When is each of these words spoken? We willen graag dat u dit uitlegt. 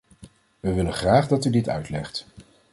We 0.59 0.73
willen 0.73 0.93
graag 0.93 1.27
dat 1.27 1.45
u 1.45 1.49
dit 1.49 1.69
uitlegt. 1.69 2.25